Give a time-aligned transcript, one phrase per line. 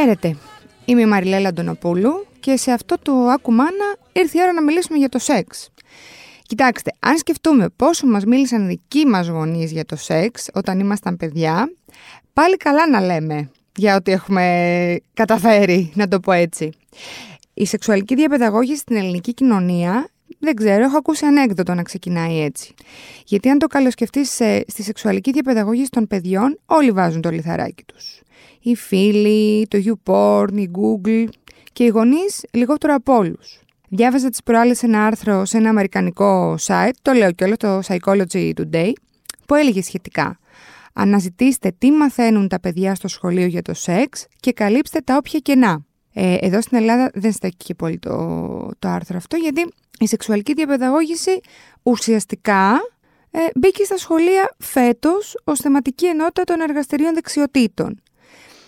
[0.00, 0.36] Χαίρετε.
[0.84, 5.08] Είμαι η Μαριλέλα Αντωνοπούλου και σε αυτό το Ακουμάνα ήρθε η ώρα να μιλήσουμε για
[5.08, 5.70] το σεξ.
[6.42, 11.72] Κοιτάξτε, αν σκεφτούμε πόσο μας μίλησαν δικοί μας γονείς για το σεξ όταν ήμασταν παιδιά,
[12.32, 16.70] πάλι καλά να λέμε για ό,τι έχουμε καταφέρει, να το πω έτσι.
[17.54, 20.08] Η σεξουαλική διαπαιδαγώγηση στην ελληνική κοινωνία
[20.38, 22.74] δεν ξέρω, έχω ακούσει ανέκδοτο να ξεκινάει έτσι.
[23.26, 24.28] Γιατί αν το καλοσκεφτείς
[24.66, 28.20] στη σεξουαλική διαπαιδαγώγηση των παιδιών, όλοι βάζουν το λιθαράκι τους.
[28.60, 31.26] Οι φίλοι, το YouPorn, η Google
[31.72, 33.60] και οι γονείς λιγότερο από όλους.
[33.88, 38.52] Διάβαζα τις προάλλες ένα άρθρο σε ένα αμερικανικό site, το λέω και όλο το Psychology
[38.56, 38.92] Today,
[39.46, 40.38] που έλεγε σχετικά.
[40.92, 45.84] Αναζητήστε τι μαθαίνουν τα παιδιά στο σχολείο για το σεξ και καλύψτε τα όποια κενά.
[46.12, 48.16] Ε, εδώ στην Ελλάδα δεν στέκει και πολύ το,
[48.78, 51.40] το άρθρο αυτό, γιατί η σεξουαλική διαπαιδαγώγηση
[51.82, 52.80] ουσιαστικά
[53.30, 58.02] ε, μπήκε στα σχολεία φέτος ως θεματική ενότητα των εργαστηρίων δεξιοτήτων.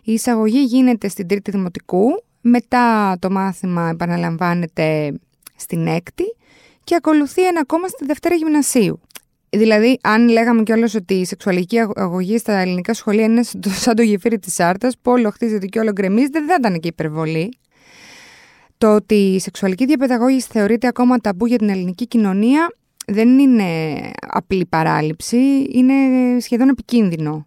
[0.04, 5.12] Η εισαγωγή γίνεται στην τρίτη δημοτικού, μετά το μάθημα επαναλαμβάνεται
[5.56, 6.24] στην έκτη
[6.84, 9.00] και ακολουθεί ένα ακόμα στη δευτέρα γυμνασίου.
[9.50, 13.42] Δηλαδή, αν λέγαμε κιόλας ότι η σεξουαλική αγωγή στα ελληνικά σχολεία είναι
[13.82, 16.88] σαν το γεφύρι της Άρτα, που όλο χτίζεται και όλο γκρεμίζεται, δεν θα ήταν και
[16.88, 17.58] υπερβολή.
[18.78, 23.64] Το ότι η σεξουαλική διαπαιδαγώγηση θεωρείται ακόμα ταμπού για την ελληνική κοινωνία δεν είναι
[24.20, 25.94] απλή παράληψη, είναι
[26.40, 27.46] σχεδόν επικίνδυνο.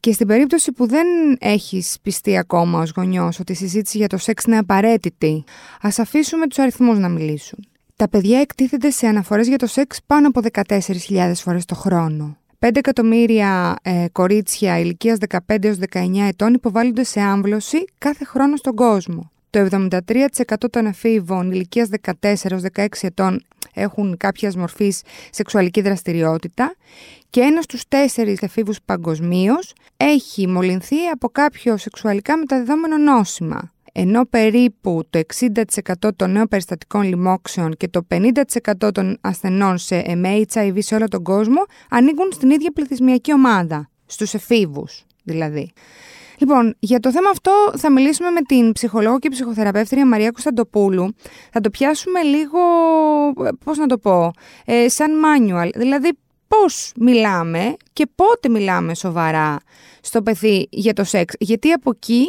[0.00, 1.06] Και στην περίπτωση που δεν
[1.38, 5.44] έχεις πιστεί ακόμα ως γονιός ότι η συζήτηση για το σεξ είναι απαραίτητη,
[5.80, 7.68] ας αφήσουμε τους αριθμούς να μιλήσουν.
[7.96, 12.36] Τα παιδιά εκτίθενται σε αναφορές για το σεξ πάνω από 14.000 φορές το χρόνο.
[12.58, 18.74] 5 εκατομμύρια ε, κορίτσια ηλικίας 15 έως 19 ετών υποβάλλονται σε άμβλωση κάθε χρόνο στον
[18.74, 19.29] κόσμο.
[19.50, 26.74] Το 73% των εφήβων ηλικίας 14 έως 16 ετών έχουν κάποιας μορφής σεξουαλική δραστηριότητα
[27.30, 35.02] και ένας στους τέσσερις εφήβους παγκοσμίως έχει μολυνθεί από κάποιο σεξουαλικά μεταδεδόμενο νόσημα ενώ περίπου
[35.10, 41.08] το 60% των νέων περιστατικών λοιμόξεων και το 50% των ασθενών σε HIV σε όλο
[41.08, 45.72] τον κόσμο ανήκουν στην ίδια πληθυσμιακή ομάδα, στους εφήβους δηλαδή.
[46.40, 51.14] Λοιπόν, για το θέμα αυτό θα μιλήσουμε με την ψυχολόγο και ψυχοθεραπεύτρια Μαρία Κωνσταντοπούλου.
[51.52, 52.58] Θα το πιάσουμε λίγο,
[53.64, 54.30] πώς να το πω,
[54.64, 55.68] ε, σαν manual.
[55.74, 56.18] Δηλαδή,
[56.48, 59.58] πώς μιλάμε και πότε μιλάμε σοβαρά
[60.00, 61.34] στο παιδί για το σεξ.
[61.38, 62.24] Γιατί από εκεί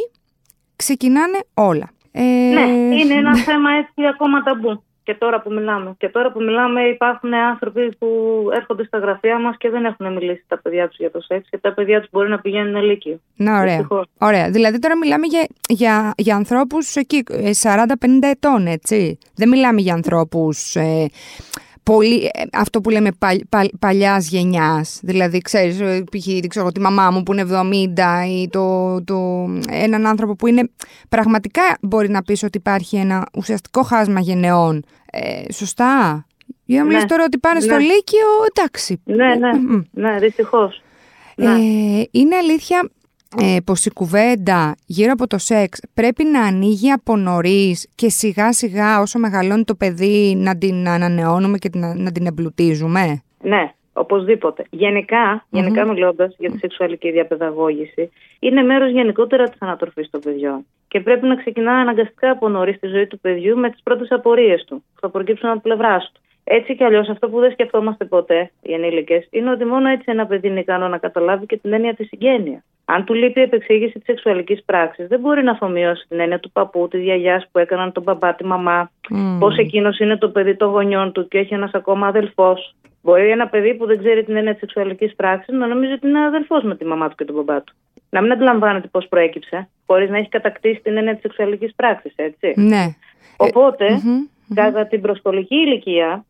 [0.75, 1.89] ξεκινάνε όλα.
[2.11, 2.21] Ε...
[2.53, 4.83] Ναι, είναι ένα θέμα έτσι ακόμα ταμπού.
[5.11, 5.95] Και τώρα που μιλάμε.
[5.97, 8.07] Και τώρα που μιλάμε υπάρχουν άνθρωποι που
[8.53, 11.57] έρχονται στα γραφεία μας και δεν έχουν μιλήσει τα παιδιά τους για το σεξ και
[11.57, 13.19] τα παιδιά τους μπορεί να πηγαίνουν ελίκιο.
[13.35, 13.87] Ναι, ωραία.
[14.17, 14.49] ωραία.
[14.49, 17.23] Δηλαδή τώρα μιλάμε για, για, για ανθρώπους εκεί
[17.61, 17.85] 40-50
[18.21, 19.17] ε, ετών, έτσι.
[19.35, 20.75] Δεν μιλάμε για ανθρώπους...
[20.75, 21.05] Ε,
[21.93, 24.99] πολύ, ε, αυτό που λέμε παλ, παλ, παλιάς γενιάς.
[25.03, 26.47] Δηλαδή, ξέρεις, ε, π.χ.
[26.47, 30.69] ξέρω, τη μαμά μου που είναι 70 ή το, το, έναν άνθρωπο που είναι.
[31.09, 34.83] Πραγματικά μπορεί να πεις ότι υπάρχει ένα ουσιαστικό χάσμα γενεών.
[35.11, 36.25] Ε, σωστά;
[36.65, 37.05] Για να ναι.
[37.05, 37.79] τώρα ότι πάνε στο ναι.
[37.79, 39.01] Λύκειο, εντάξει.
[39.03, 39.51] Ναι, ναι,
[39.91, 40.81] ναι, δυστυχώς.
[41.35, 41.57] Ε, ναι.
[42.11, 42.89] είναι αλήθεια
[43.37, 48.53] ε, πως η κουβέντα γύρω από το σεξ πρέπει να ανοίγει από νωρίς και σιγά
[48.53, 54.63] σιγά όσο μεγαλώνει το παιδί να την ανανεώνουμε και να, να την εμπλουτίζουμε; Ναι, οπωσδήποτε.
[54.69, 60.65] Γενικά, γενικά μιλώντας για τη σεξουαλική διαπαιδαγώγηση, είναι μέρος γενικότερα της ανατροφής των παιδιών.
[60.87, 64.65] Και πρέπει να ξεκινά αναγκαστικά από νωρίς τη ζωή του παιδιού με τις πρώτες απορίες
[64.67, 66.21] του, που θα προκύψουν από πλευράς του.
[66.43, 70.25] Έτσι κι αλλιώς, αυτό που δεν σκεφτόμαστε ποτέ οι ενήλικες είναι ότι μόνο έτσι ένα
[70.25, 72.63] παιδί είναι ικανό να καταλάβει και την έννοια της συγγένειας.
[72.93, 76.51] Αν του λείπει η επεξήγηση της σεξουαλικής πράξης, δεν μπορεί να αφομοιώσει την έννοια του
[76.51, 79.37] παππού, της γιαγιάς που έκαναν τον μπαμπά, τη μαμά, mm.
[79.39, 82.75] πώς εκείνος είναι το παιδί των γονιών του και έχει ένας ακόμα αδελφός.
[83.01, 86.25] Μπορεί ένα παιδί που δεν ξέρει την έννοια της σεξουαλικής πράξης να νομίζει ότι είναι
[86.25, 87.73] αδελφός με τη μαμά του και τον μπαμπά του.
[88.09, 92.53] Να μην αντιλαμβάνεται πώς προέκυψε, χωρίς να έχει κατακτήσει την έννοια της σεξουαλικής πράξης, έτσι.
[92.55, 92.85] Ναι.
[93.37, 93.85] Οπότε,
[94.53, 96.25] Κατά την προσχολική ηλικία,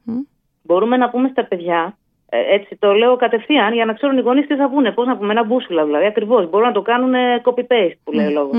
[0.61, 2.00] μπορούμε να πούμε στα παιδιά, ε,
[2.31, 4.91] έτσι το λέω κατευθείαν, για να ξέρουν οι γονείς τι θα πούνε.
[4.91, 6.05] Πώς να πούμε, ένα μπούσουλα δηλαδή.
[6.05, 6.49] Ακριβώς.
[6.49, 7.13] Μπορούν να το κάνουν
[7.43, 8.57] copy-paste, που λέει ο λόγος.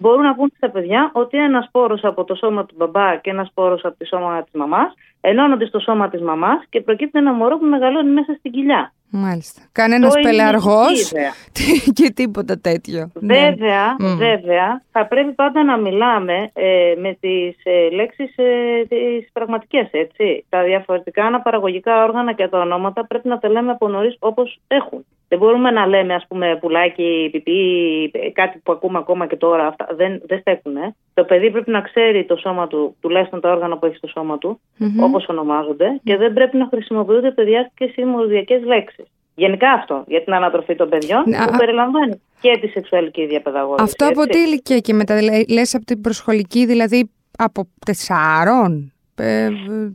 [0.00, 3.50] Μπορούν να πούνε στα παιδιά ότι ένας πόρο από το σώμα του μπαμπά και ένας
[3.54, 7.58] πόρο από το σώμα της μαμάς ενώνονται στο σώμα της μαμάς και προκύπτει ένα μωρό
[7.58, 8.92] που μεγαλώνει μέσα στην κοιλιά.
[9.14, 9.62] Μάλιστα.
[9.72, 11.12] Κανένας πελαργός
[11.98, 13.10] και τίποτα τέτοιο.
[13.20, 13.34] Ναι.
[13.34, 19.88] Βέβαια, βέβαια, θα πρέπει πάντα να μιλάμε ε, με τις ε, λέξεις ε, τις πραγματικές,
[19.90, 20.44] έτσι.
[20.48, 25.04] Τα διαφορετικά αναπαραγωγικά όργανα και τα ονόματα πρέπει να τα λέμε από νωρίς όπως έχουν.
[25.28, 29.66] Δεν μπορούμε να λέμε, ας πούμε, πουλάκι, πιπί, κάτι που ακούμε ακόμα και τώρα.
[29.66, 30.74] Αυτά δεν, δεν στέκουν.
[31.14, 34.38] Το παιδί πρέπει να ξέρει το σώμα του, τουλάχιστον τα όργανα που έχει στο σώμα
[34.38, 35.04] του, mm-hmm.
[35.04, 39.04] όπως ονομάζονται, και δεν πρέπει να χρησιμοποιούνται παιδιάτικε ή μορδιακές λέξεις.
[39.34, 43.82] Γενικά αυτό για την ανατροφή των παιδιών Ναι, που α- περιλαμβάνει και τη σεξουαλική διαπαιδαγώγηση.
[43.82, 44.38] Αυτό από έτσι.
[44.38, 49.48] τι ηλικία και μετά, δηλαδή, λες από την προσχολική, δηλαδή από τεσσάρων ε,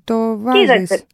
[0.04, 0.62] το βάζεις.
[0.62, 1.06] Κοίταξε.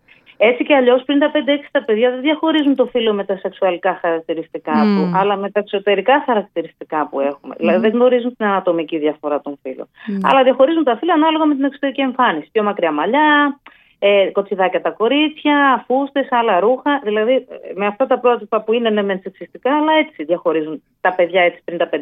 [0.50, 1.38] Έτσι κι αλλιώς, πριν τα 5-6
[1.72, 4.96] τα παιδιά δεν διαχωρίζουν το φύλλο με τα σεξουαλικά χαρακτηριστικά Μμμ.
[4.96, 7.56] του, αλλά με τα εξωτερικά χαρακτηριστικά που έχουμε.
[7.58, 9.88] Δηλαδή δεν γνωρίζουν την ανατομική διαφορά των φύλων.
[10.08, 10.18] Ναι.
[10.24, 12.50] Αλλά διαχωρίζουν τα φύλλα ανάλογα με την εξωτερική εμφάνιση.
[12.52, 13.60] Πιο μακριά μαλλιά,
[14.00, 17.02] ε, κοτσιδάκια τα κορίτσια, φούστες, άλλα ρούχα.
[17.04, 17.46] Δηλαδή ε,
[17.76, 21.62] με αυτά τα πρότυπα που είναι ναι, μεν σεξιστικά, αλλά έτσι διαχωρίζουν τα παιδιά έτσι
[21.66, 21.98] πριν τα 5-6.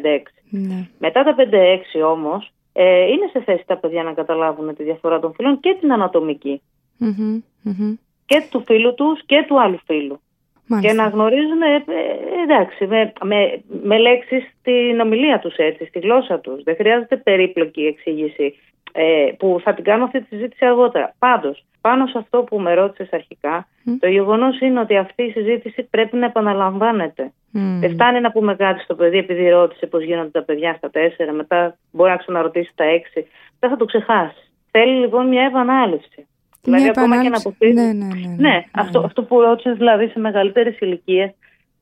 [0.50, 0.88] Ναι.
[0.98, 5.32] Μετά τα 5-6 όμως, ε, είναι σε θέση τα παιδιά να καταλάβουν τη διαφορά των
[5.32, 6.62] φύλων και την ανατομική.
[6.96, 7.94] Μμμ, μμμ.
[8.26, 10.20] Και του φίλου τους και του άλλου φίλου.
[10.66, 10.90] Μάλιστα.
[10.90, 15.98] Και να γνωρίζουν, ε, ε, εντάξει, με, με, με λέξεις στην ομιλία τους έτσι, στη
[15.98, 16.62] γλώσσα τους.
[16.62, 18.54] Δεν χρειάζεται περίπλοκη εξήγηση
[18.92, 21.14] ε, που θα την κάνουμε αυτή τη συζήτηση αργότερα.
[21.18, 23.96] Πάντως, πάνω σε αυτό που με ρώτησες αρχικά, Μμ.
[23.98, 27.32] το γεγονός είναι ότι αυτή η συζήτηση πρέπει να επαναλαμβάνεται.
[27.50, 27.80] Μμ.
[27.80, 31.32] Δεν φτάνει να πούμε κάτι στο παιδί επειδή ρώτησε πώς γίνονται τα παιδιά στα τέσσερα,
[31.32, 33.26] μετά μπορεί να ξαναρωτήσει στα έξι.
[33.58, 34.52] Δεν θα το ξεχάσεις.
[34.70, 36.26] Θέλει λοιπόν μια επανάληψη.
[36.62, 37.48] Δηλαδή, Μια ακόμα και να επανάληψη.
[37.48, 37.72] αποφύγει.
[37.74, 38.48] Ναι, ναι, ναι, ναι.
[38.48, 41.30] Ναι, αυτό, αυτό που ρώτησες δηλαδή σε μεγαλύτερες ηλικίες,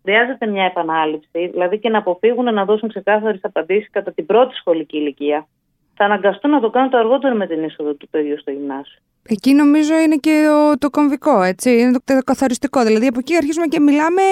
[0.02, 4.96] χρειάζεται μια επανάληψη, δηλαδή και να αποφύγουν να δώσουν ξεκάθαρες απαντήσεις κατά την πρώτη σχολική
[4.96, 5.46] ηλικία.
[5.94, 8.98] Θα αναγκαστούν να το κάνουν το αργότερο με την είσοδο του παιδιού στο γυμνάσιο.
[9.28, 11.70] Εκεί νομίζω είναι και ο- το κομβικό, έτσι.
[11.78, 12.84] Είναι το, το καθοριστικό.
[12.84, 14.22] Δηλαδή από εκεί αρχίζουμε και μιλάμε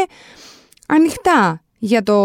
[0.88, 2.16] ανοιχτά για το,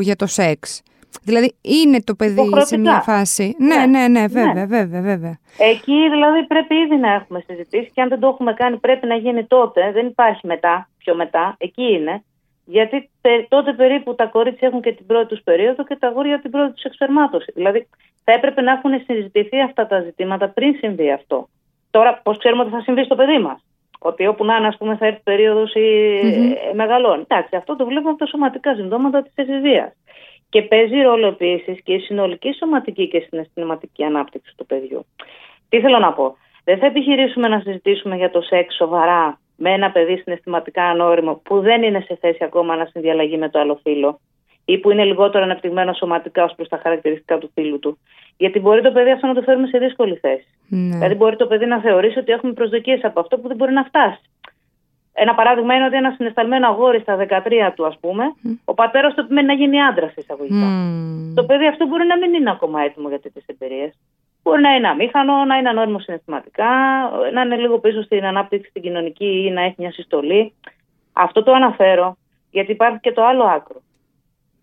[0.00, 0.82] για το σεξ.
[1.22, 2.78] Δηλαδή είναι το παιδί σε Υποχρεωτικά.
[2.80, 3.56] μια φάση.
[3.58, 3.86] Ναι, Ναι.
[3.86, 5.38] ναι, ναι, βέβαια, βέβαια, βέβαια.
[5.58, 9.14] Εκεί δηλαδή πρέπει ήδη να έχουμε συζητήσει και αν δεν το έχουμε κάνει πρέπει να
[9.14, 9.90] γίνει τότε.
[9.92, 11.54] Δεν υπάρχει μετά, πιο μετά.
[11.58, 12.22] Εκεί είναι.
[12.64, 16.40] Γιατί τε- τότε περίπου τα κορίτσια έχουν και την πρώτη τους περίοδο και τα αγόρια
[16.40, 17.52] την πρώτη τους εξπερμάτωση.
[17.54, 17.88] Δηλαδή
[18.24, 21.48] θα έπρεπε να έχουν συζητηθεί αυτά τα ζητήματα πριν συμβεί αυτό.
[21.90, 23.64] Τώρα, πώς ξέρουμε ότι θα συμβεί στο παιδί μας;
[23.98, 25.80] Ότι όπου να είναι, ας πούμε, θα έρθει περίοδος ή
[26.70, 27.22] ε, μεγαλώνει.
[27.28, 29.92] Εντάξει, αυτό το βλέπουμε από τα σωματικά συμπτώματα της εφηβεία.
[30.52, 35.06] Και παίζει ρόλο επίσης και η συνολική σωματική και συναισθηματική ανάπτυξη του παιδιού.
[35.68, 39.90] Τι θέλω να πω; Δεν θα επιχειρήσουμε να συζητήσουμε για το σεξ σοβαρά με ένα
[39.90, 44.20] παιδί συναισθηματικά ανώριμο που δεν είναι σε θέση ακόμα να συνδιαλλαγεί με το άλλο φύλλο
[44.64, 47.98] ή που είναι λιγότερο αναπτυγμένο σωματικά ως προς τα χαρακτηριστικά του φίλου του.
[48.36, 50.46] Γιατί μπορεί το παιδί αυτό να το φέρουμε σε δύσκολη θέση.
[50.68, 50.96] Ναι.
[50.96, 53.84] Δηλαδή, μπορεί το παιδί να θεωρήσει ότι έχουμε προσδοκίες από αυτό που δεν μπορεί να
[53.84, 54.20] φτάσει.
[55.14, 58.24] Ένα παράδειγμα είναι ότι ένα συναισθαλμένο αγόρι στα 13 του, ας πούμε,
[58.64, 60.54] ο πατέρας του επιμένει να γίνει άντρας εισαγωγικά.
[60.66, 61.34] Μμμ.
[61.34, 63.92] Το παιδί αυτό μπορεί να μην είναι ακόμα έτοιμο για τέτοιες εμπειρίες.
[64.42, 66.66] Μπορεί να είναι αμήχανο, να είναι ανώριμο συναισθηματικά,
[67.32, 70.52] να είναι λίγο πίσω στην ανάπτυξη στην κοινωνική ή να έχει μια συστολή.
[71.12, 72.16] Αυτό το αναφέρω
[72.50, 73.80] γιατί υπάρχει και το άλλο άκρο.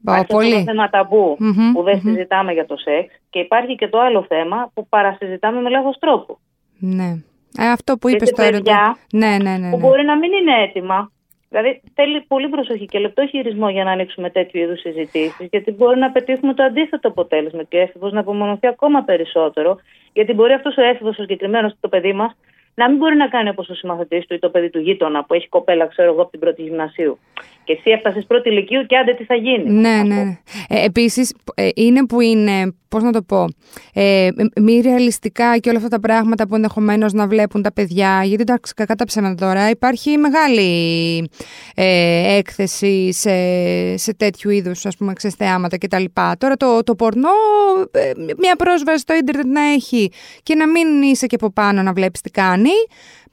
[0.02, 0.64] Μπα, Υπάρχει αυτό το πολύ.
[0.64, 2.12] θέμα ταμπού Μμμ, που δεν μμμ.
[2.14, 6.40] συζητάμε για το σεξ και υπάρχει και το άλλο θέμα που παρασυζητάμε με λάθος τρόπο.
[6.80, 7.18] Ναι.
[7.58, 8.50] Ε, αυτό που Και είπες σε τώρα.
[8.50, 9.70] παιδιά το- Ναι, ναι, ναι.
[9.70, 9.84] που ναι.
[9.88, 11.12] μπορεί να μην είναι έτοιμα.
[11.50, 16.00] Δηλαδή θέλει πολύ προσοχή και λεπτό χειρισμό για να ανοίξουμε τέτοιου είδους συζητήσεις, γιατί μπορεί
[16.00, 19.78] να πετύχουμε το αντίθετο αποτέλεσμα και ο έφηβος να απομονωθεί ακόμα περισσότερο,
[20.14, 22.36] γιατί μπορεί αυτός ο έφηβος, ο συγκεκριμένος, το παιδί μας,
[22.76, 25.34] να μην μπορεί να κάνει όπως ο συμμαθητής του ή το παιδί του γείτονα που
[25.34, 27.20] έχει κοπέλα, ξέρω εγώ, από την πρώτη γυμνασίου.
[27.64, 29.72] Και εσύ έφτασες πρώτη ηλικίου και άντε τι θα γίνει.
[29.72, 30.14] Ναι, ας ναι.
[30.16, 30.24] πούμε.
[30.24, 30.80] ναι.
[30.80, 33.48] Ε, επίσης, ε, είναι που είναι, πώς να το πω,
[33.94, 34.28] ε,
[34.62, 38.24] μη ρεαλιστικά και όλα αυτά τα πράγματα που ενδεχομένως να βλέπουν τα παιδιά.
[38.24, 41.30] Γιατί εντάξει, κακά τα ψέματα τώρα, υπάρχει μεγάλη
[41.76, 43.32] ε, έκθεση σε,
[43.98, 46.04] σε τέτοιου είδους, ας πούμε, ξεσθεάματα κτλ.
[46.38, 47.30] Τώρα το, το πορνό,
[47.92, 50.12] ε, μια πρόσβαση στο ίντερνετ να έχει
[50.44, 52.70] και να μην είσαι και από πάνω να βλέπεις τι κάνει,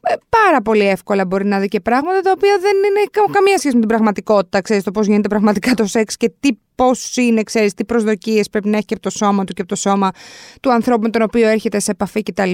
[0.01, 3.59] ε, πάρα πολύ εύκολα μπορεί να δει και πράγματα τα οποία δεν είναι κα- καμία
[3.59, 7.43] σχέση με την πραγματικότητα, ξέρεις, το πώς γίνεται πραγματικά το σεξ και τι πώς είναι,
[7.43, 10.11] ξέρεις, τι προσδοκίες πρέπει να έχει και από το σώμα του και από το σώμα
[10.63, 12.51] του ανθρώπου με τον οποίο έρχεται σε επαφή κτλ.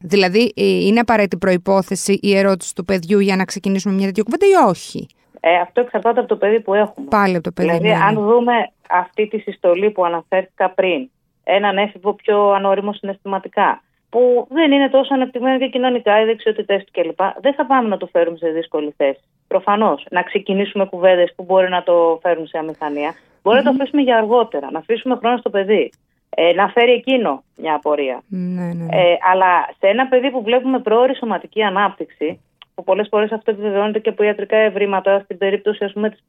[0.00, 4.46] Δηλαδή, ε, είναι απαραίτητη προϋπόθεση η ερώτηση του παιδιού για να ξεκινήσουμε μια τέτοια κουβέντα
[4.46, 5.06] ή όχι;
[5.40, 7.06] Ε, αυτό εξαρτάται από το παιδί που έχουμε.
[7.08, 7.68] Πάλι από το παιδί.
[7.68, 8.04] Δηλαδή, ναι, ναι.
[8.04, 8.52] αν δούμε
[8.88, 11.10] αυτή τη συστολή που αναφέρθηκα πριν,
[11.44, 16.90] έναν έφηβο πιο ανώριμο συναισθηματικά, που δεν είναι τόσο ανεπτυγμένο και κοινωνικά, οι δεξιότητές του
[16.92, 19.20] κλπ., δεν θα πάμε να το φέρουμε σε δύσκολη θέση.
[19.48, 20.06] Προφανώς.
[20.10, 23.14] Να ξεκινήσουμε κουβέντες που μπορεί να το φέρουν σε αμηχανία.
[23.42, 25.90] Μπορεί να το αφήσουμε για αργότερα, να αφήσουμε χρόνο στο παιδί.
[26.30, 28.22] Ε, να φέρει εκείνο μια απορία.
[28.28, 28.86] Ναι, ναι, ναι.
[28.90, 32.40] Ε, αλλά σε ένα παιδί που βλέπουμε πρόορη σωματική ανάπτυξη,
[32.74, 36.22] που πολλές φορές αυτό επιβεβαιώνεται και από ιατρικά ευρήματα, στην περίπτωση ας πούμε, της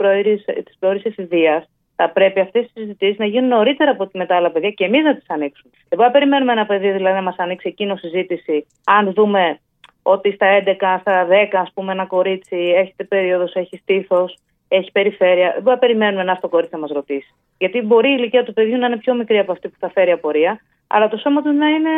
[0.80, 4.72] προορή εφηβείας, θα πρέπει αυτές οι συζητήσεις να γίνουν νωρίτερα από τη μετά άλλα παιδιά
[4.72, 5.72] και εμείς να τις ανοίξουμε.
[5.90, 9.60] Δεν μπορούμε να περιμένουμε ένα παιδί δηλαδή, να μας ανοίξει εκείνο συζήτηση, αν δούμε
[10.02, 14.38] ότι στα 11, στα 10, ας πούμε, ένα κορίτσι έχει περίοδος, έχει στήθος,
[14.68, 15.46] έχει περιφέρεια.
[15.46, 17.34] Δεν μπορούμε να περιμένουμε να αυτό το κορίτσι να μας ρωτήσει.
[17.58, 20.12] Γιατί μπορεί η ηλικία του παιδιού να είναι πιο μικρή από αυτή που θα φέρει
[20.12, 21.96] απορία, αλλά το σώμα του να είναι,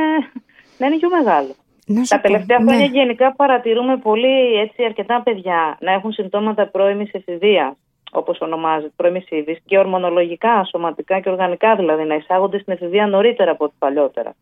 [0.77, 1.55] να είναι πιο μεγάλο.
[1.85, 2.71] Να σου Τα πω, τελευταία ναι.
[2.71, 7.73] χρόνια γενικά παρατηρούμε πολύ έτσι, αρκετά παιδιά να έχουν συμπτώματα πρώιμης εφηβείας.
[8.11, 13.63] Όπως ονομάζεται, προημισίδη, και ορμονολογικά, σωματικά και οργανικά δηλαδή, να εισάγονται στην εφηβεία νωρίτερα από
[13.65, 14.35] ό,τι παλιότερα.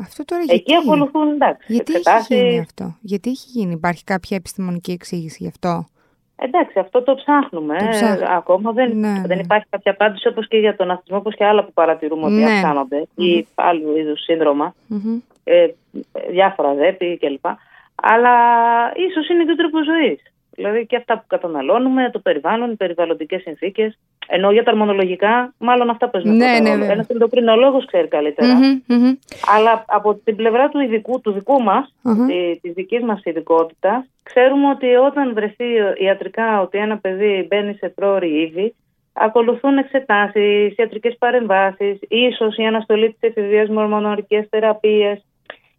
[0.00, 0.60] Αυτό τώρα γιατί...
[0.60, 2.30] Εκεί ακολουθούν, εντάξει, γιατί εξετάσεις...
[2.30, 5.86] έχει γίνει αυτό, γιατί έχει γίνει, υπάρχει κάποια επιστημονική εξήγηση γι' αυτό;
[6.38, 7.76] Εντάξει, αυτό το ψάχνουμε.
[8.18, 9.42] Το Ακόμα δεν, ναι, δεν ναι.
[9.42, 12.44] υπάρχει κάποια απάντηση όπως και για τον αυτισμό, όπως και άλλα που παρατηρούμε ότι ναι.
[12.44, 13.22] αυξάνονται mm-hmm.
[13.22, 15.22] ή άλλου είδους σύνδρομα, mm-hmm.
[15.44, 15.66] ε,
[16.30, 17.46] διάφορα δέπη κλπ.
[17.94, 18.34] Αλλά
[19.08, 20.20] ίσως είναι και ο τρόπο ζωής.
[20.56, 23.98] Δηλαδή και αυτά που καταναλώνουμε, το περιβάλλον, οι περιβαλλοντικές συνθήκες.
[24.28, 26.86] Ενώ για τα ορμονολογικά, μάλλον αυτά παίζουν ναι, ναι, ναι.
[26.86, 28.08] Ένας ενδοκρινολόγος ξέρει
[29.56, 32.56] Αλλά από την πλευρά του ειδικού, του δικού μας, mm-hmm.
[32.60, 35.64] τη δικής μας ειδικότητα, ξέρουμε ότι όταν βρεθεί
[35.96, 38.74] ιατρικά ότι ένα παιδί μπαίνει σε πρόορη ήδη,
[39.12, 45.24] ακολουθούν εξετάσεις, ιατρικές παρεμβάσεις, ίσως η αναστολή της εφηβείας με ορμονολογικέ θεραπείες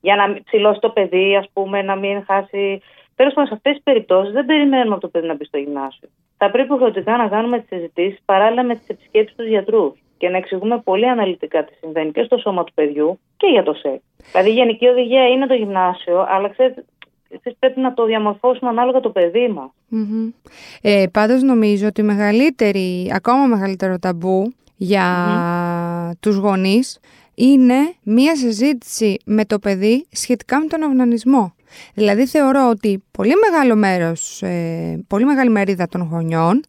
[0.02, 2.82] για να ψηλώσει το παιδί, ας πούμε, να μην χάσει
[3.20, 6.10] Τέλος πάντων, σε αυτές τις περιπτώσεις δεν περιμένουμε από το παιδί να μπει στο γυμνάσιο.
[6.38, 10.38] Θα πρέπει υποχρεωτικά να κάνουμε τις συζητήσεις παράλληλα με τις επισκέψεις τους γιατρούς και να
[10.38, 14.02] εξηγούμε πολύ αναλυτικά τι συμβαίνει και στο σώμα του παιδιού και για το ΣΕΚ.
[14.32, 16.86] Δηλαδή, η γενική οδηγία είναι το γυμνάσιο, αλλά ξέρετε,
[17.30, 19.70] εσείς πρέπει να το διαμορφώσουμε ανάλογα το παιδί μας.
[19.92, 20.34] Mm-hmm.
[20.82, 26.18] Ε, πάντως νομίζω ότι μεγαλύτερη, ακόμα μεγαλύτερο ταμπού για mm-hmm.
[26.20, 27.00] τους γονείς
[27.36, 31.56] είναι μία συζήτηση με το παιδί σχετικά με τον αυνανισμό.
[31.94, 36.64] Δηλαδή θεωρώ ότι πολύ μεγάλο μέρος, ε, πολύ μεγάλη μερίδα των γονιών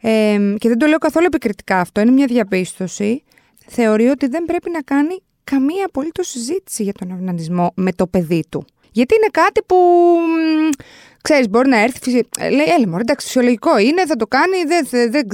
[0.00, 3.22] ε, και δεν το λέω καθόλου επικριτικά αυτό, είναι μια διαπίστωση,
[3.66, 8.44] θεωρεί ότι δεν πρέπει να κάνει καμία απολύτως συζήτηση για τον αυνανισμό με το παιδί
[8.48, 8.64] του.
[8.92, 9.76] Γιατί είναι κάτι που,
[11.22, 15.26] ξέρεις, μπορεί να έρθει, λέει, έλε μωρέ, εντάξει, φυσιολογικό είναι, θα το κάνει, δεν, δεν,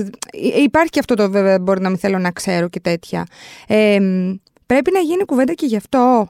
[0.63, 3.27] υπάρχει και αυτό το βέβαια, μπορεί να μην θέλω να ξέρω και τέτοια.
[3.67, 3.99] Ε,
[4.67, 6.29] πρέπει να γίνει κουβέντα και γι' αυτό.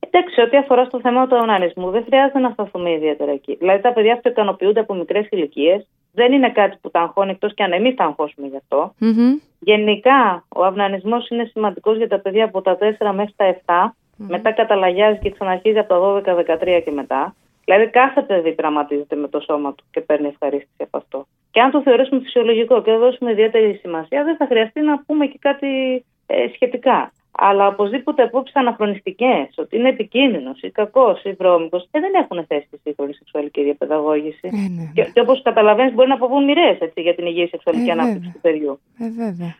[0.00, 3.54] Εντάξει, ό,τι αφορά στο θέμα του ουνανισμού, δεν χρειάζεται να σταθούμε ιδιαίτερα εκεί.
[3.54, 7.54] Δηλαδή, τα παιδιά που ικανοποιούνται από μικρές ηλικίες δεν είναι κάτι που τα αγχώνει, εκτός
[7.54, 8.94] και αν εμείς τα αγχώσουμε γι' αυτό.
[9.00, 9.40] Mm-hmm.
[9.58, 13.74] Γενικά, ο αυνανισμός είναι σημαντικός για τα παιδιά από τα 4 μέχρι τα 7.
[13.74, 14.26] Mm-hmm.
[14.28, 17.34] Μετά καταλαγιάζει και ξαναρχίζει από τα 12-13 και μετά.
[17.64, 21.26] Δηλαδή, κάθε παιδί πραγματίζεται με το σώμα του και παίρνει ευχαρίστηση από αυτό.
[21.50, 25.38] Και αν το θεωρήσουμε φυσιολογικό και δώσουμε ιδιαίτερη σημασία, δεν θα χρειαστεί να πούμε και
[25.40, 32.00] κάτι ε, σχετικά αλλά οπωσδήποτε απόψεις αναχρονιστικές, ότι είναι επικίνδυνος ή κακός ή βρώμικος, ε,
[32.00, 34.40] δεν έχουν θέση στη σύγχρονη σεξουαλική διαπαιδαγώγηση.
[34.42, 34.90] Ε, ναι.
[34.94, 38.40] Και, και όπως καταλαβαίνεις, μπορεί να αποβούν μοιρέ για την υγιή σεξουαλική ε, ανάπτυξη του
[38.40, 38.80] παιδιού.
[38.98, 39.56] Ε, βέβαια.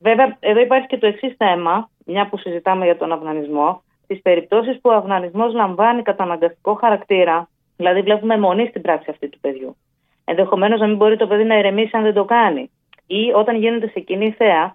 [0.00, 3.82] Βέβαια, εδώ υπάρχει και το εξής θέμα, μια που συζητάμε για τον αυνανισμό.
[4.04, 9.38] Στι περιπτώσεις που ο αυνανισμός λαμβάνει καταναγκαστικό χαρακτήρα, δηλαδή βλέπουμε μονή στην πράξη αυτή του
[9.40, 9.76] παιδιού.
[10.24, 12.70] Ενδεχομένως να μην μπορεί το παιδί να ηρεμήσει αν δεν το κάνει.
[13.06, 14.72] Ή όταν γίνεται σε κοινή θέα, ε,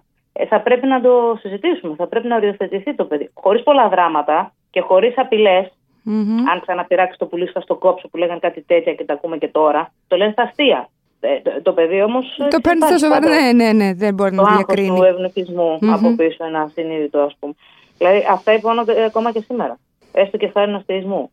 [0.48, 1.94] θα πρέπει να το συζητήσουμε.
[1.96, 3.30] Θα πρέπει να οριοθετηθεί το παιδί.
[3.34, 5.66] Χωρίς πολλά δράματα και χωρίς απειλές.
[6.06, 6.50] Mm-hmm.
[6.52, 9.48] Αν ξαναπειράξει το πουλί, θα στο κόψω που λέγανε κάτι τέτοια και τα ακούμε και
[9.48, 9.92] τώρα.
[10.08, 10.88] Το λένε στα αστεία.
[11.20, 12.38] Ε, το, το παιδί όμως.
[12.38, 13.28] Ε, το παίρνει στα σοβαρά.
[13.28, 14.96] Ναι, ναι, ναι, δεν μπορεί το να διακρίνει.
[14.96, 15.88] του ευνηχισμού mm-hmm.
[15.88, 17.54] από πίσω, ένα συνείδητο, ας πούμε.
[17.98, 19.78] Δηλαδή αυτά υπόνονται ακόμα και σήμερα.
[20.12, 21.30] Έστω και χάρη αστεισμού.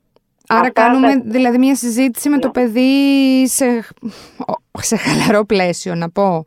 [0.48, 1.22] Άρα Αυτά κάνουμε τα...
[1.26, 2.54] δηλαδή μια συζήτηση με το ναι.
[2.54, 3.66] παιδί σε,
[4.72, 6.46] σε χαλαρό πλαίσιο, να πω.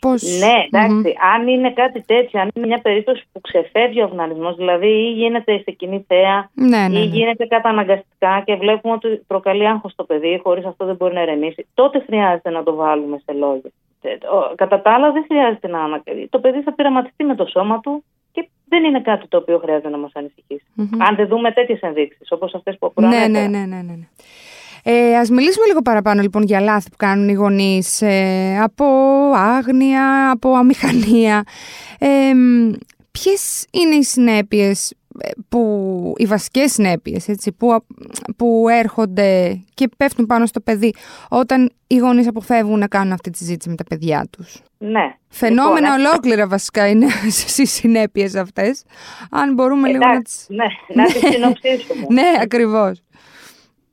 [0.00, 0.22] Πώς...
[0.22, 1.14] Ναι, εντάξει.
[1.34, 5.58] Αν είναι κάτι τέτοιο, αν είναι μια περίπτωση που ξεφεύγει ο αυνανισμό, δηλαδή ή γίνεται
[5.58, 7.14] σε κοινή θέα ναι, ναι, ή ναι.
[7.14, 11.66] γίνεται καταναγκαστικά και βλέπουμε ότι προκαλεί άγχος στο παιδί, χωρίς αυτό δεν μπορεί να ερεμήσει,
[11.74, 13.70] τότε χρειάζεται να το βάλουμε σε λόγια.
[14.02, 14.16] Ε,
[14.54, 16.28] κατά τα άλλα, δεν χρειάζεται να ανακαλύψει.
[16.28, 19.88] Το παιδί θα πειραματιστεί με το σώμα του και δεν είναι κάτι το οποίο χρειάζεται
[19.88, 20.66] να μας ανησυχήσει.
[20.78, 21.06] Mm-hmm.
[21.08, 23.28] Αν δεν δούμε τέτοιες ενδείξεις, όπως αυτές που προανέφερα.
[23.28, 24.08] Ναι, ναι, ναι, ναι, ναι.
[24.82, 28.84] Ε, ας μιλήσουμε λίγο παραπάνω λοιπόν για λάθη που κάνουν οι γονείς ε, από
[29.34, 31.42] άγνοια, από αμηχανία.
[31.98, 32.32] Ε,
[33.10, 37.84] ποιες είναι οι συνέπειες ε, που, οι βασικές συνέπειες έτσι, που,
[38.36, 40.94] που έρχονται και πέφτουν πάνω στο παιδί
[41.28, 45.14] όταν οι γονείς αποφεύγουν να κάνουν αυτή τη συζήτηση με τα παιδιά τους; Ναι.
[45.28, 47.06] Φαινόμενα λοιπόν, ολόκληρα βασικά είναι
[47.46, 48.82] στι συνέπειες αυτές.
[49.30, 50.46] Αν μπορούμε λίγο να τις...
[50.48, 52.06] Ναι, να τις συνοψίσουμε.
[52.20, 53.02] ναι, ακριβώς.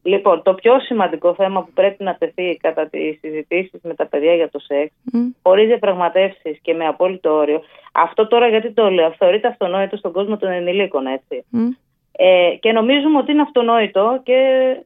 [0.08, 4.34] Λοιπόν, το πιο σημαντικό θέμα που πρέπει να τεθεί κατά τις συζητήσεις με τα παιδιά
[4.36, 5.18] για το σεξ, mm.
[5.44, 7.62] χωρίς διαπραγματεύσεις και με απόλυτο όριο.
[7.94, 11.46] Αυτό τώρα γιατί το λέω, θεωρείται αυτονόητο στον κόσμο των ενηλίκων, έτσι.
[12.12, 14.38] Ε, και νομίζουμε ότι είναι αυτονόητο και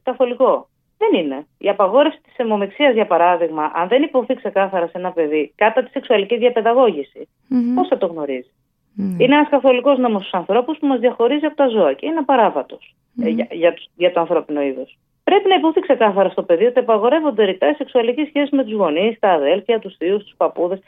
[0.02, 0.68] καθολικό.
[0.98, 1.46] Δεν είναι.
[1.58, 5.90] Η απαγόρευση της αιμομηξία, για παράδειγμα, αν δεν υποθεί ξεκάθαρα σε ένα παιδί κατά τη
[5.90, 7.74] σεξουαλική διαπαιδαγώγηση, mm-hmm.
[7.74, 8.50] πώς θα το γνωριζει
[8.96, 12.94] Είναι ένας καθολικός νόμος στους ανθρώπους που μας διαχωρίζει από τα ζώα και είναι απαράβατος
[13.22, 14.98] ε, για, για, για το ανθρώπινο είδος.
[15.30, 19.18] Πρέπει να υποθεί ξεκάθαρα στο πεδίο ότι απαγορεύονται ρητά οι σεξουαλικές σχέσεις με τους γονείς,
[19.18, 20.78] τα αδέλφια, τους θείους, τους παππούδες.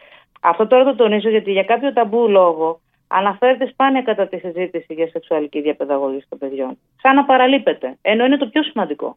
[0.41, 5.09] Αυτό τώρα το τονίζω γιατί για κάποιο ταμπού λόγο αναφέρεται σπάνια κατά τη συζήτηση για
[5.09, 6.79] σεξουαλική διαπαιδαγώγηση των παιδιών.
[7.03, 9.17] Σαν να παραλείπεται, ενώ είναι το πιο σημαντικό.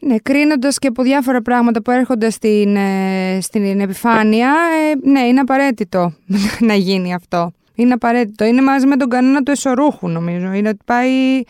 [0.00, 5.40] Ναι, κρίνοντας και από διάφορα πράγματα που έρχονται στην, ε, στην επιφάνεια, ε, ναι, είναι
[5.40, 6.12] απαραίτητο
[6.68, 7.52] να γίνει αυτό.
[7.74, 8.44] Είναι απαραίτητο.
[8.44, 10.52] Είναι μαζί με τον κανόνα του εσωρούχου, νομίζω.
[10.52, 11.42] Είναι ότι πάει,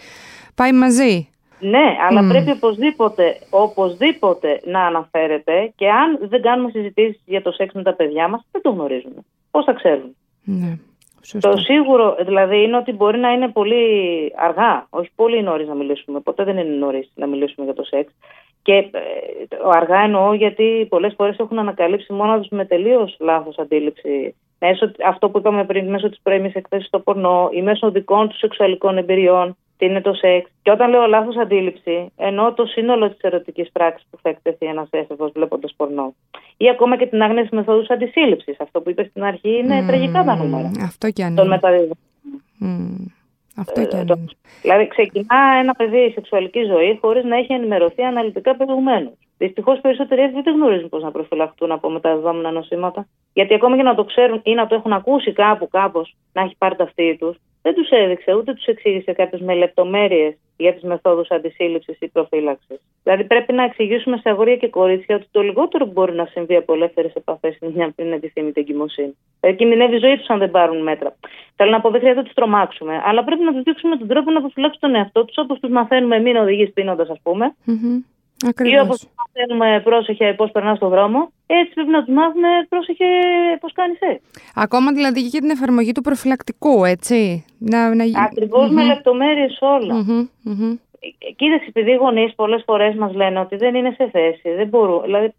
[0.54, 1.28] πάει μαζί.
[1.60, 7.74] Ναι, αλλά πρέπει οπωσδήποτε, οπωσδήποτε να αναφέρεται και αν δεν κάνουμε συζητήσεις για το σεξ
[7.74, 9.24] με τα παιδιά μας, δεν το γνωρίζουμε.
[9.50, 10.16] Πώς θα ξέρουν.
[10.44, 10.78] Ναι.
[11.40, 13.84] Το σίγουρο δηλαδή είναι ότι μπορεί να είναι πολύ
[14.36, 16.20] αργά, όχι πολύ νωρίς να μιλήσουμε.
[16.20, 18.12] Ποτέ δεν είναι νωρίς να μιλήσουμε για το σεξ.
[18.62, 18.90] Και ε,
[19.72, 24.34] αργά εννοώ γιατί πολλές φορές έχουν ανακαλύψει μόνο τους με τελείως λάθος αντίληψη.
[24.58, 28.38] Μέσω, αυτό που είπαμε πριν, μέσω της πρώιμη εκθέσης στο πορνό ή μέσω δικών τους
[28.38, 33.20] σεξουαλικών εμπειριών τι είναι το σεξ; Και όταν λέω λάθος αντίληψη, εννοώ το σύνολο της
[33.20, 36.14] ερωτικής πράξης που θα εκτεθεί ένας έφηβος βλέποντας πορνό.
[36.56, 38.60] Ή ακόμα και την άγνωση μεθόδους αντισύλληψης.
[38.60, 40.70] Αυτό που είπες στην αρχή είναι mm, τραγικά τα νούμερα.
[40.84, 41.58] Αυτό και αν είναι.
[42.60, 43.06] Mm,
[43.56, 44.24] αυτό και αν είναι.
[44.62, 49.27] Δηλαδή, ξεκινά ένα παιδί η σεξουαλική ζωή χωρίς να έχει ενημερωθεί αναλυτικά προηγουμένως.
[49.38, 53.06] Δυστυχώς περισσότεροι έφηβοι δεν γνωρίζουν πώς να προφυλαχτούν από μεταδεδομένα νοσήματα.
[53.32, 56.54] Γιατί ακόμα και να το ξέρουν ή να το έχουν ακούσει κάπου, κάπως, να έχει
[56.58, 61.30] πάρει ταυτί τους, δεν τους έδειξε ούτε τους εξήγησε κάποιο με λεπτομέρειες για τις μεθόδους
[61.30, 62.80] αντισύλληψης ή προφύλαξης.
[63.02, 66.56] Δηλαδή, πρέπει να εξηγήσουμε σε αγόρια και κορίτσια ότι το λιγότερο που μπορεί να συμβεί
[66.56, 69.16] από ελεύθερες επαφές είναι μια πριν επιθυμητή εγκυμοσύνη.
[69.40, 71.16] Δηλαδή, κινδυνεύει η ζωή τους αν δεν πάρουν μέτρα.
[71.56, 74.30] Θέλω να πω, δεν χρειάζεται να τους τρομάξουμε, αλλά πρέπει να τους δείξουμε τον τρόπο
[74.30, 77.54] να προφυλάξουν τον εαυτό τους όπως τους μαθαίνουμε μην οδηγείς πίνοντας, ας πούμε.
[77.66, 78.17] Mm-hmm.
[78.64, 83.04] Ή όπως μαθαίνουμε πρόσεχε πώς περνάς στον δρόμο, έτσι πρέπει να τους μάθουμε πρόσεχε
[83.60, 84.20] πώς κάνεις σεξ.
[84.54, 87.44] Ακόμα δηλαδή και την εφαρμογή του προφυλακτικού, έτσι.
[87.58, 88.04] Να, να...
[88.22, 88.70] ακριβω mm-hmm.
[88.70, 89.94] με λεπτομέρειες όλα.
[89.94, 90.50] Mm-hmm.
[90.50, 90.78] Mm-hmm.
[91.36, 95.02] Κοίταξε, επειδή οι γονείς πολλές φορές μας λένε ότι δεν είναι σε θέση, δεν μπορούν,
[95.02, 95.34] δηλαδή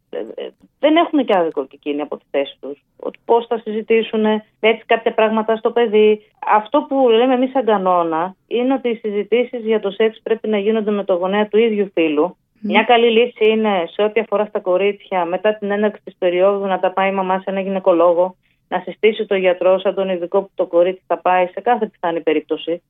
[0.80, 2.84] δεν έχουν και άδικο και εκείνοι από τη θέση τους.
[3.00, 4.26] Ότι πώς θα συζητήσουν
[4.60, 6.22] έτσι κάποια πράγματα στο παιδί.
[6.58, 10.58] Αυτό που λέμε εμείς σαν κανόνα είναι ότι οι συζητήσεις για το σεξ πρέπει να
[10.58, 14.60] γίνονται με το γονέα του ίδιου φίλου μια καλή λύση είναι σε ό,τι αφορά στα
[14.60, 18.36] κορίτσια μετά την έναρξη της περίοδου να τα πάει η μαμά σε ένα γυναικολόγο,
[18.68, 22.22] να συστήσει το γιατρό σαν τον ειδικό που το κορίτσι θα πάει σε κάθε πιθανή
[22.22, 22.82] περίπτωση.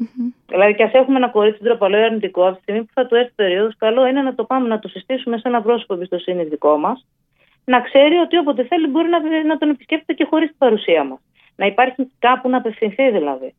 [0.00, 0.34] Mm-hmm.
[0.46, 3.14] Δηλαδή, και ας έχουμε ένα κορίτσι ντροπαλό ή αρνητικό, από τη στιγμή που θα του
[3.14, 6.76] έρθει περίοδος, καλό είναι να το πάμε να το συστήσουμε σε ένα πρόσωπο εμπιστοσύνη δικό
[6.76, 7.06] μας,
[7.64, 11.18] να ξέρει ότι όποτε θέλει μπορεί να, να τον επισκέπτεται και χωρίς την παρουσία μας.
[11.56, 13.54] Να υπάρχει κάπου να απευθυνθεί δηλαδή.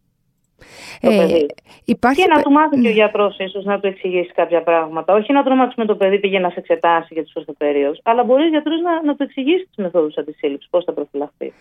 [1.01, 1.45] Το ε, παιδί.
[1.85, 2.21] Υπάρχει...
[2.21, 5.13] Και να του μάθει και ο γιατρός, ίσως να του εξηγήσει κάποια πράγματα.
[5.13, 8.47] Όχι να τρομάξουμε το παιδί πήγε να σε εξετάσει για του ορθοπερίου, αλλά μπορεί ο
[8.47, 11.53] γιατρός να, να του εξηγήσει τι μεθόδους αντισύλληψης, πώς θα προφυλαχθεί.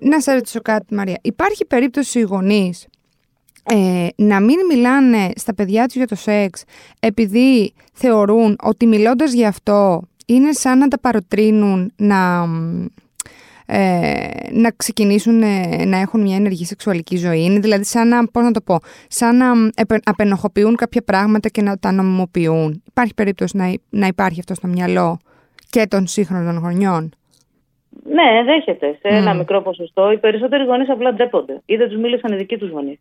[0.00, 1.18] Να σε ρωτήσω κάτι, Μαρία.
[1.22, 2.88] Υπάρχει περίπτωση οι γονείς
[3.64, 6.64] ε, να μην μιλάνε στα παιδιά τους για το σεξ
[7.00, 12.46] επειδή θεωρούν ότι μιλώντας γι' αυτό είναι σαν να τα παροτρύνουν να
[13.66, 17.44] ε, να ξεκινήσουν ε, να έχουν μια ενεργή σεξουαλική ζωή.
[17.44, 19.46] Είναι δηλαδή σαν να, πώς να το πω, σαν να
[20.04, 22.82] απενοχοποιούν κάποια πράγματα και να τα νομιμοποιούν.
[22.88, 25.18] Υπάρχει περίπτωση να, να υπάρχει αυτό στο μυαλό
[25.70, 27.14] και των σύγχρονων γονιών;
[28.04, 30.12] Ναι, δέχεται σε ένα μικρό ποσοστό.
[30.12, 32.98] Οι περισσότεροι γονείς απλά ντρέπονται ή δεν τους μίλησαν οι δικοί τους γονείς.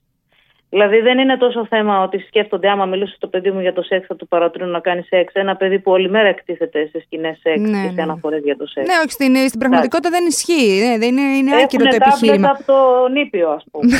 [0.73, 4.07] Δηλαδή δεν είναι τόσο θέμα ότι σκέφτονται άμα μιλούσε στο παιδί μου για το σεξ
[4.07, 5.33] θα του παρατρύνουν να κάνει σεξ.
[5.33, 8.01] Ένα παιδί που όλη μέρα εκτίθεται σε σκηνές σεξ ναι, και σε ναι.
[8.01, 8.87] αναφορές για το σεξ.
[8.87, 10.79] Ναι, όχι, στην, στην πραγματικότητα δεν ισχύει.
[10.85, 12.49] Ναι, δεν είναι, είναι άκυρο το επιχείρημα.
[12.49, 13.93] από το νήπιο, ας πούμε.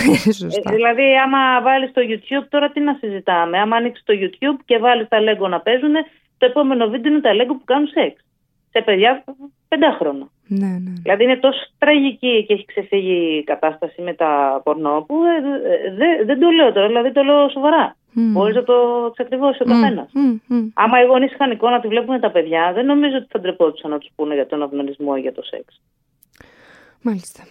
[0.64, 4.78] ε, δηλαδή, άμα βάλεις το YouTube, τώρα τι να συζητάμε; Άμα ανοίξεις το YouTube και
[4.78, 5.94] βάλεις τα Lego να παίζουν,
[6.38, 8.16] το επόμενο βίντεο είναι τα Lego που κάνουν σεξ.
[8.72, 9.24] Σε παιδιά
[9.68, 10.28] πεντάχρονα.
[10.60, 10.94] Ναι, ναι.
[11.02, 16.40] Δηλαδή είναι τόσο τραγική και έχει ξεφύγει η κατάσταση με τα πορνό που ε, δεν
[16.40, 17.96] το λέω τώρα, δηλαδή το λέω σοβαρά.
[18.16, 18.20] Mm.
[18.34, 18.74] Μπορείς να το
[19.10, 19.70] εξακριβώσει ο mm.
[19.70, 20.10] καθένας.
[20.16, 20.54] Mm.
[20.54, 20.68] Mm.
[20.74, 23.98] Άμα οι γονείς είχαν εικόνα ότι βλέπουν τα παιδιά, δεν νομίζω ότι θα ντρεπόντουσαν να
[23.98, 25.82] τους πούνε για τον αυνανισμό ή για το σεξ.
[27.02, 27.44] Μάλιστα.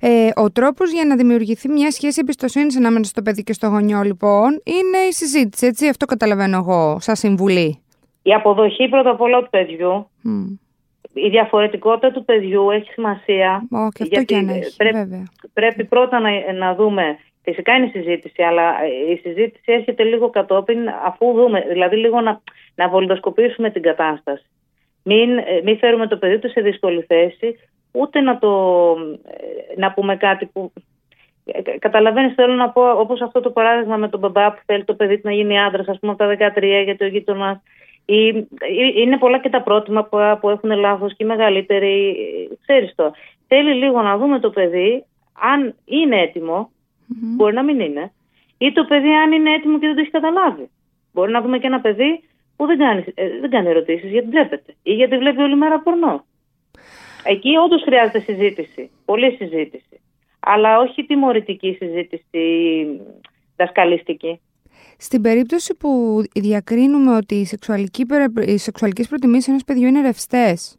[0.00, 4.02] Ε, ο τρόπος για να δημιουργηθεί μια σχέση εμπιστοσύνης ανάμεσα στο παιδί και στο γονιό,
[4.02, 5.66] λοιπόν, είναι η συζήτηση.
[5.66, 7.82] Έτσι, αυτό καταλαβαίνω εγώ, σαν συμβουλή.
[8.22, 10.08] Η αποδοχή πρώτα απ' όλα του παιδιού.
[10.24, 10.58] Mm
[11.12, 13.68] η διαφορετικότητα του παιδιού έχει σημασία.
[13.70, 15.28] Oh, και αυτό και αν έχει, πρέπει, βέβαια.
[15.52, 18.72] πρέπει πρώτα να, να δούμε, φυσικά είναι η συζήτηση, αλλά
[19.12, 22.40] η συζήτηση έρχεται λίγο κατόπιν αφού δούμε, δηλαδή λίγο να,
[22.74, 24.44] να βολιδοσκοπήσουμε την κατάσταση.
[25.02, 27.58] Μην, ε, μην φέρουμε το παιδί του σε δύσκολη θέση,
[27.92, 28.94] ούτε να, το,
[29.26, 30.72] ε, να πούμε κάτι που...
[31.44, 34.94] Ε, καταλαβαίνεις, θέλω να πω, όπως αυτό το παράδειγμα με τον μπαμπά που θέλει το
[34.94, 37.62] παιδί να γίνει άντρας, ας πούμε, από τα 13, γιατί ο γείτονας
[38.96, 40.04] είναι πολλά και τα πρότυμα
[40.40, 42.16] που έχουν λάθος και οι μεγαλύτεροι.
[42.62, 43.12] Ξέρεις το.
[43.46, 45.04] Θέλει λίγο να δούμε το παιδί
[45.54, 46.32] αν είναι
[47.36, 48.12] μπορεί να μην είναι,
[48.58, 50.70] ή το παιδί αν είναι έτοιμο και δεν το έχει καταλάβει.
[51.12, 52.22] Μπορεί να δούμε και ένα παιδί
[52.56, 56.24] που δεν κάνει, ε, δεν κάνει ερωτήσεις γιατί βλέπετε ή γιατί βλέπει όλη μέρα πορνό.
[57.24, 60.00] Εκεί όντως χρειάζεται συζήτηση, πολλή συζήτηση.
[60.40, 62.84] Αλλά όχι τιμωρητική συζήτηση,
[63.56, 64.40] δασκαλιστική.
[65.02, 68.06] Στην περίπτωση που διακρίνουμε ότι οι, σεξουαλικοί,
[68.46, 70.76] οι σεξουαλικές προτιμήσεις ενός παιδιού είναι ρευστές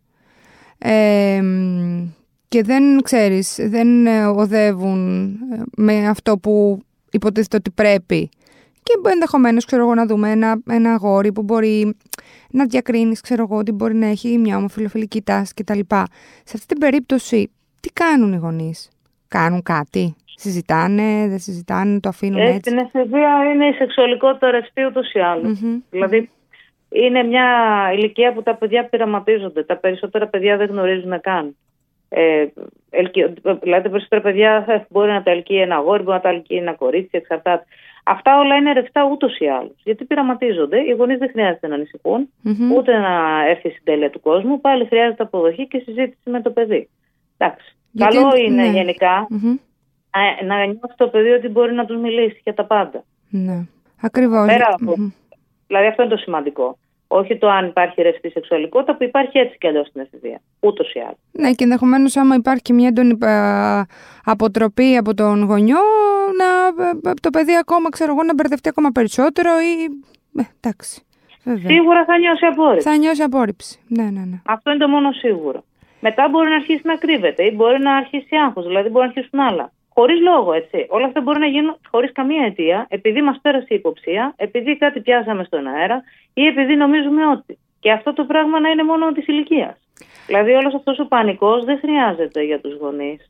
[0.78, 1.42] ε,
[2.48, 6.82] και δεν ξέρεις, δεν οδεύουν ε, με αυτό που
[7.12, 8.30] υποτίθεται ότι πρέπει
[8.84, 11.96] και ενδεχομένως ξέρω εγώ να δούμε ένα, ένα αγόρι που μπορεί
[12.50, 15.80] να διακρίνεις, ξέρω εγώ, ότι μπορεί να έχει μια ομοφιλοφιλική τάση κτλ.
[16.44, 18.90] Σε αυτή την περίπτωση, τι κάνουν οι γονείς,
[19.28, 22.70] Κάνουν κάτι, συζητάνε, δεν συζητάνε, το αφήνουν ε, έτσι.
[22.70, 25.60] Στην εφηβεία είναι η σεξουαλικότητα ρευστή ούτως ή άλλως.
[25.90, 26.30] Δηλαδή,
[26.90, 27.48] είναι μια
[27.94, 29.64] ηλικία που τα παιδιά πειραματίζονται.
[29.64, 31.56] Τα περισσότερα παιδιά δεν γνωρίζουν καν.
[32.10, 32.46] Ε,
[33.62, 36.58] δηλαδή, τα περισσότερα παιδιά ε, μπορεί να τα ελκύει ένα αγόρι, μπορεί να τα ελκύει
[36.62, 37.66] ένα κορίτσι, εξαρτάται.
[38.04, 39.76] Αυτά όλα είναι ρευστά ούτως ή άλλως.
[39.84, 40.80] Γιατί πειραματίζονται.
[40.80, 42.30] Οι γονείς δεν χρειάζεται να ανησυχουν
[42.76, 44.62] ούτε να έρθει στην τέλεια του κόσμου.
[44.62, 46.90] Πάλι χρειάζεται αποδοχή και συζήτηση με το παιδί.
[47.38, 47.76] Εντάξει.
[47.98, 48.72] Καλό είναι ναι.
[48.72, 49.28] γενικα
[50.46, 53.04] να νιώθει το παιδί ότι μπορεί να τους μιλήσει για τα πάντα.
[53.30, 53.66] Ναι.
[54.02, 54.46] Ακριβώς.
[55.68, 56.78] Δηλαδή αυτό είναι το σημαντικό.
[57.08, 60.42] Όχι το αν υπάρχει ρευστή σεξουαλικότητα που υπάρχει έτσι και αλλιώς στην εφηβεία.
[60.60, 61.18] Ούτως ή άλλως.
[61.32, 63.18] Ναι, και ενδεχομένως άμα υπάρχει και μια έντονη
[64.24, 65.80] αποτροπή από τον γονιό,
[66.38, 69.84] να, το παιδί ακόμα ξέρω εγώ να μπερδευτεί ακόμα περισσότερο ή.
[70.42, 71.04] Ε, εντάξει.
[71.44, 71.72] Βέβαια.
[71.72, 72.90] Σίγουρα θα νιώσει απόρριψη.
[72.90, 73.80] Θα νιώσει απόρριψη.
[73.88, 74.42] Ναι, ναι, ναι.
[74.46, 75.64] Αυτό είναι το μόνο σίγουρο.
[76.00, 79.40] Μετά μπορεί να αρχίσει να κρύβεται ή μπορεί να αρχίσει άγχος, δηλαδή μπορεί να αρχίσουν
[79.40, 79.72] άλλα.
[79.94, 80.86] Χωρίς λόγο, έτσι.
[80.90, 85.00] Όλα αυτά μπορεί να γίνουν χωρίς καμία αιτία, επειδή μας πέρασε η υποψία, επειδή κάτι
[85.02, 87.58] πιάσαμε στον αέρα ή επειδή νομίζουμε ότι.
[87.80, 89.78] Και αυτό το πράγμα να είναι μόνο της ηλικίας.
[90.28, 93.30] Δηλαδή, όλος αυτός ο πανικός δεν χρειάζεται για τους γονείς.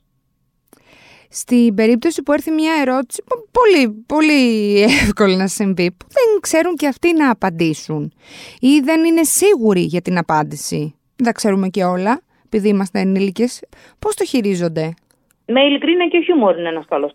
[1.29, 6.87] Στην περίπτωση που έρθει μια ερώτηση πολύ, πολύ εύκολη να συμβεί, που δεν ξέρουν και
[6.87, 8.13] αυτοί να απαντήσουν
[8.59, 10.95] ή δεν είναι σίγουροι για την απάντηση.
[11.15, 13.63] Δεν τα ξέρουμε και όλα, επειδή είμαστε ενήλικες.
[13.99, 14.93] Πώς το χειρίζονται;
[15.51, 17.13] Με ειλικρίνεια και χιούμορ είναι ένας καλός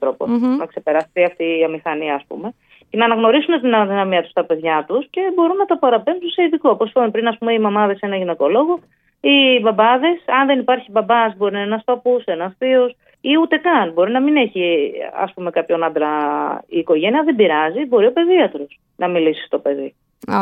[0.59, 2.55] να ξεπεραστεί αυτή η αμηχανία, ας πούμε.
[2.90, 6.42] Και να αναγνωρίσουν την αδυναμία τους στα παιδιά τους και μπορούν να τα παραπέμψουν σε
[6.42, 6.70] ειδικό.
[6.70, 8.79] Όπως είπαμε πριν, ας πούμε, οι μαμάδες σε ένα γυναικολόγο,
[9.20, 13.57] οι μπαμπάδες, αν δεν υπάρχει μπαμπάς, μπορεί να είναι ένας παππούς, ένας θείος ή ούτε
[13.57, 13.92] καν.
[13.92, 16.11] Μπορεί να μην έχει, ας πούμε, κάποιον άντρα
[16.66, 17.85] η οικογένεια, δεν πειράζει.
[17.85, 19.94] Μπορεί ο παιδίατρος να μιλήσει στο παιδί.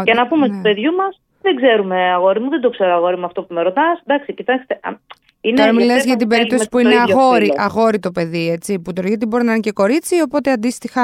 [0.04, 0.54] και να πούμε ναι.
[0.54, 3.62] του παιδιού μας, δεν ξέρουμε, αγόρι μου, δεν το ξέρω, αγόρι μου, αυτό που με
[3.62, 4.02] ρωτάς.
[4.06, 4.80] Εντάξει, κοιτάξτε.
[5.44, 8.78] Είναι Τώρα μιλάς για την περίπτωση που είναι αγόρι, αγόρι το παιδί, έτσι.
[8.78, 11.02] Που το, γιατί μπορεί να είναι και κορίτσι, οπότε αντίστοιχα.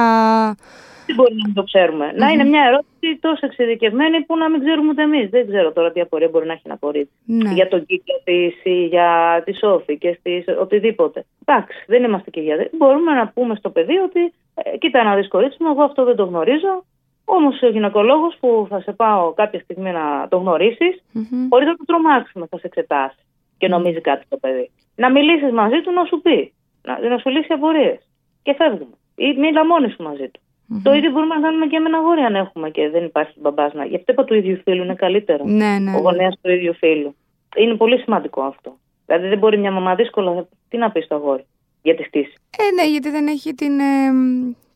[1.07, 2.13] Δεν μπορεί να το ξέρουμε.
[2.17, 5.29] Να είναι μια ερώτηση τόσο εξειδικευμένη που να μην ξέρουμε ούτε εμείς.
[5.31, 7.13] Δεν ξέρω τώρα τι απορία μπορεί να έχει ένα κορίτσι.
[7.25, 7.53] Ναι.
[7.53, 11.25] Για τον κύκλο της ή για τη Σόφη και στη οτιδήποτε.
[11.45, 12.69] Εντάξει, δεν είμαστε και για.
[12.73, 16.17] Μπορούμε να πούμε στο παιδί ότι ε, κοίτα να δεις κορίτσι μου, εγώ αυτό δεν
[16.17, 16.85] το γνωρίζω.
[17.25, 21.47] Όμως ο γυναικολόγος που θα σε πάω κάποια στιγμή να το γνωρίσεις, mm-hmm.
[21.51, 23.17] χωρί να το τρομάξουμε, θα σε εξετάσει
[23.61, 24.71] και νομίζει κάτι το παιδί.
[25.03, 28.01] Να μιλήσεις μαζί του να σου πει, να, να σου λύσει απορίες.
[28.43, 28.97] Και φεύγουμε.
[29.15, 30.41] Ή μίλα μόνη σου μαζί του.
[30.41, 30.81] Mm-hmm.
[30.83, 33.73] Το ίδιο μπορούμε να κάνουμε και με ένα γόρι αν έχουμε και δεν υπάρχει μπαμπάς
[33.75, 33.85] να.
[33.85, 35.45] Γι' αυτό είπα του ίδιου φίλου είναι καλύτερο.
[35.45, 35.97] Ναι, ναι.
[35.97, 37.15] Ο γονέας του ίδιου φίλου.
[37.57, 38.77] Είναι πολύ σημαντικό αυτό.
[39.07, 40.49] Δηλαδή δεν μπορεί μια μαμά δύσκολα.
[40.69, 41.45] Τι να πει στο αγόρι
[41.83, 43.81] για τη στήση; Ε, ναι, γιατί δεν έχει την.
[43.81, 44.11] Ε,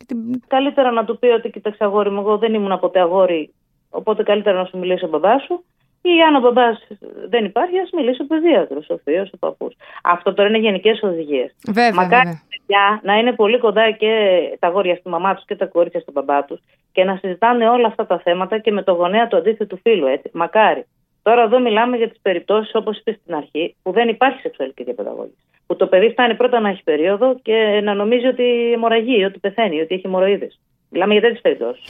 [0.07, 0.19] την...
[0.47, 3.53] Καλύτερα να του πει ότι κοίταξε αγόρι μου, εγώ δεν ήμουν ποτέ αγόρι.
[3.91, 5.65] Οπότε καλύτερα να σου μιλήσει ο μπαμπάς σου
[6.07, 6.87] ή αν ο μπαμπάς
[7.29, 9.75] δεν υπάρχει, ας μιλήσει ο παιδίατρος, ο θείος, ο παππούς.
[10.03, 11.55] Αυτό τώρα είναι γενικές οδηγίες.
[11.95, 14.13] Μακάρι τα παιδιά να είναι πολύ κοντά και
[14.59, 16.61] τα γόρια στη μαμά τους και τα κορίτσια στον μπαμπά τους
[16.93, 20.07] και να συζητάνε όλα αυτά τα θέματα και με το γονέα του αντίθετου φίλου.
[20.07, 20.31] Έτσι.
[20.33, 20.85] Μακάρι.
[21.23, 25.37] Τώρα εδώ μιλάμε για τις περιπτώσεις, όπως είπες στην αρχή, που δεν υπάρχει σεξουαλική διαπαιδαγώγηση.
[25.67, 29.81] Που το παιδί φτάνει πρώτα να έχει περίοδο και να νομίζει ότι αιμορραγεί, ότι πεθαίνει,
[29.81, 30.51] ότι έχει αιμορροίδε.
[30.95, 31.85] Μιλάμε για τέτοιες περιπτώσεις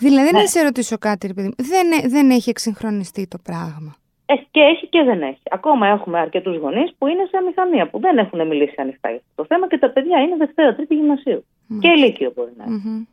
[0.00, 0.38] Δηλαδή, ναι.
[0.38, 4.86] να σε ρωτήσω κάτι, ρε παιδί δεν, δεν έχει εξυγχρονιστεί το πράγμα; Ε, και έχει
[4.86, 5.40] και δεν έχει.
[5.50, 9.42] Ακόμα έχουμε αρκετούς γονείς που είναι σε αμηχανία, που δεν έχουν μιλήσει ανοιχτά για αυτό
[9.42, 11.44] το θέμα και τα παιδιά είναι Δευτέρα, Τρίτη γυμνασίου.
[11.80, 13.06] Και ηλικιο μπορεί να ειναι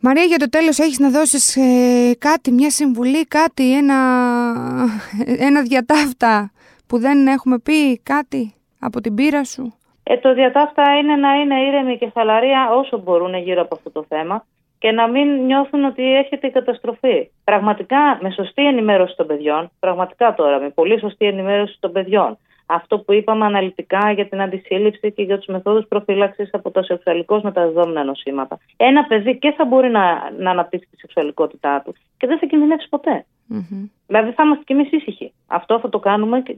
[0.00, 3.96] Μαρία, για το τέλος έχεις να δώσεις ε, κάτι, μια συμβουλή, κάτι, ένα,
[5.38, 6.52] ένα διατάφτα
[6.86, 9.74] που δεν έχουμε πει, κάτι από την πείρα σου;
[10.08, 14.04] Ε, το διατάφτα είναι να είναι ήρεμοι και χαλαροί όσο μπορούν γύρω από αυτό το
[14.08, 14.44] θέμα
[14.78, 17.30] και να μην νιώθουν ότι έρχεται η καταστροφή.
[17.44, 22.98] Πραγματικά με σωστή ενημέρωση των παιδιών, πραγματικά τώρα με πολύ σωστή ενημέρωση των παιδιών, αυτό
[22.98, 28.04] που είπαμε αναλυτικά για την αντισύλληψη και για τους μεθόδους προφύλαξης από τα σεξουαλικώς μεταδεδομένα
[28.04, 28.58] νοσήματα.
[28.76, 32.88] Ένα παιδί και θα μπορεί να, να αναπτύξει τη σεξουαλικότητά του και δεν θα κινδυνεύσει
[32.88, 33.24] ποτέ.
[33.50, 33.88] Mm-hmm.
[34.06, 35.32] Δηλαδή θα είμαστε κι εμείς ήσυχοι.
[35.46, 36.56] Αυτό θα το κάνουμε και,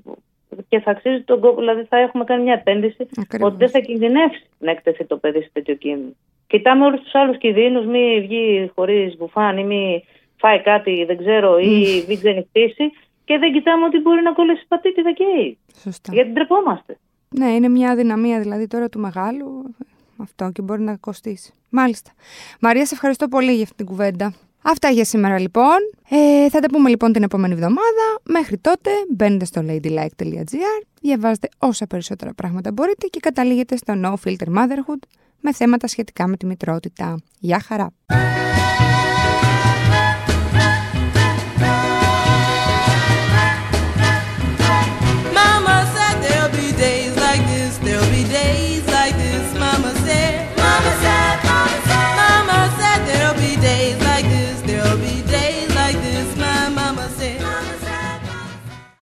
[0.69, 1.59] και θα αξίζει τον κόπο.
[1.59, 3.09] Δηλαδή θα έχουμε κάνει μια επένδυση
[3.41, 6.13] ότι δεν θα κινδυνεύσει να εκτεθεί το παιδί σε τέτοιο κίνδυνο.
[6.47, 10.05] Κοιτάμε όλους τους άλλους κινδύνους, μη βγει χωρίς μπουφάν ή μη
[10.37, 12.93] φάει κάτι, δεν ξέρω, ή μην ξενυχτήσει
[13.25, 16.13] και δεν κοιτάμε ότι μπορεί να κολλήσει πατήτηδα και Σωστά.
[16.13, 16.99] Γιατί ντρεπόμαστε.
[17.29, 19.75] Ναι, είναι μια αδυναμία δηλαδή τώρα του μεγάλου
[20.17, 21.53] αυτό και μπορεί να κοστίσει.
[21.71, 22.11] Μάλιστα.
[22.61, 24.35] Μαρία, σε ευχαριστώ πολύ για αυτή την κουβέντα.
[24.63, 25.77] Αυτά για σήμερα λοιπόν.
[26.09, 28.21] Ε, θα τα πούμε λοιπόν την επόμενη εβδομάδα.
[28.23, 34.49] Μέχρι τότε μπαίνετε στο ladylike.gr, διαβάζετε όσα περισσότερα πράγματα μπορείτε και καταλήγετε στο No Filter
[34.57, 35.03] Motherhood
[35.41, 37.17] με θέματα σχετικά με τη μητρότητα.
[37.39, 37.93] Γεια χαρά!